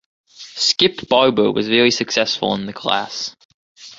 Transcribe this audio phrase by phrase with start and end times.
[0.25, 3.35] Skip Barber was very successful in the class.